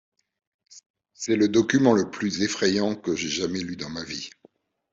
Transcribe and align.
C'est 1.13 1.35
le 1.35 1.47
document 1.47 1.93
le 1.93 2.09
plus 2.09 2.41
effrayant 2.41 2.95
que 2.95 3.15
j'aie 3.15 3.29
jamais 3.29 3.59
lu 3.59 3.75
dans 3.75 3.91
ma 3.91 4.03
vie. 4.03 4.31